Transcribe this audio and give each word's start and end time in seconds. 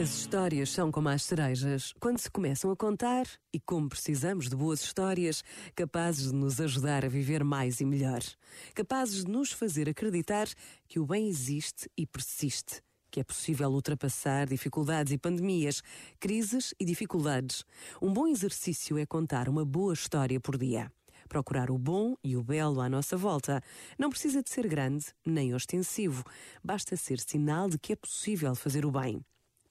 As 0.00 0.16
histórias 0.16 0.70
são 0.70 0.92
como 0.92 1.08
as 1.08 1.24
cerejas, 1.24 1.92
quando 1.98 2.18
se 2.18 2.30
começam 2.30 2.70
a 2.70 2.76
contar 2.76 3.26
e 3.52 3.58
como 3.58 3.88
precisamos 3.88 4.48
de 4.48 4.54
boas 4.54 4.80
histórias, 4.80 5.42
capazes 5.74 6.30
de 6.30 6.36
nos 6.36 6.60
ajudar 6.60 7.04
a 7.04 7.08
viver 7.08 7.42
mais 7.42 7.80
e 7.80 7.84
melhor, 7.84 8.20
capazes 8.76 9.24
de 9.24 9.30
nos 9.32 9.50
fazer 9.50 9.88
acreditar 9.88 10.46
que 10.86 11.00
o 11.00 11.06
bem 11.06 11.26
existe 11.26 11.90
e 11.96 12.06
persiste, 12.06 12.80
que 13.10 13.18
é 13.18 13.24
possível 13.24 13.68
ultrapassar 13.70 14.46
dificuldades 14.46 15.12
e 15.12 15.18
pandemias, 15.18 15.82
crises 16.20 16.72
e 16.78 16.84
dificuldades. 16.84 17.64
Um 18.00 18.12
bom 18.12 18.28
exercício 18.28 18.96
é 18.98 19.04
contar 19.04 19.48
uma 19.48 19.64
boa 19.64 19.94
história 19.94 20.38
por 20.38 20.56
dia. 20.56 20.92
Procurar 21.28 21.72
o 21.72 21.76
bom 21.76 22.14
e 22.22 22.36
o 22.36 22.42
belo 22.44 22.80
à 22.80 22.88
nossa 22.88 23.16
volta. 23.16 23.60
Não 23.98 24.10
precisa 24.10 24.44
de 24.44 24.48
ser 24.48 24.68
grande 24.68 25.06
nem 25.26 25.52
ostensivo, 25.52 26.22
basta 26.62 26.96
ser 26.96 27.18
sinal 27.18 27.68
de 27.68 27.80
que 27.80 27.94
é 27.94 27.96
possível 27.96 28.54
fazer 28.54 28.86
o 28.86 28.92
bem. 28.92 29.24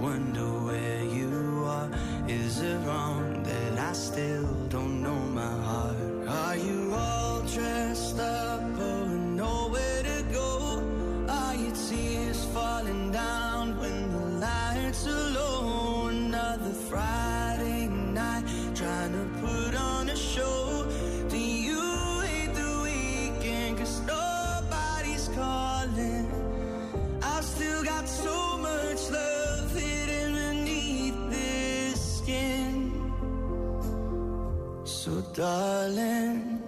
wonder 0.00 0.48
where 0.66 1.02
you 1.04 1.64
are? 1.66 1.90
Is 2.28 2.60
it 2.60 2.78
wrong 2.86 3.42
that 3.42 3.78
I 3.78 3.92
still 3.92 4.46
don't 4.68 5.03
So 35.04 35.20
darling 35.34 36.62